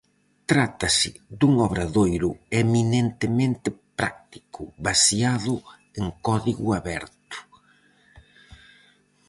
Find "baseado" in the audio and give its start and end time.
4.85-5.53